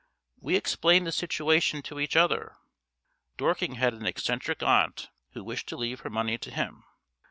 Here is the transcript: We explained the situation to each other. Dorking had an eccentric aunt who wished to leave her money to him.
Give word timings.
We 0.39 0.55
explained 0.55 1.05
the 1.05 1.11
situation 1.11 1.83
to 1.83 1.99
each 1.99 2.15
other. 2.15 2.57
Dorking 3.37 3.75
had 3.75 3.93
an 3.93 4.07
eccentric 4.07 4.63
aunt 4.63 5.11
who 5.33 5.43
wished 5.43 5.69
to 5.69 5.77
leave 5.77 5.99
her 5.99 6.09
money 6.09 6.39
to 6.39 6.49
him. 6.49 6.85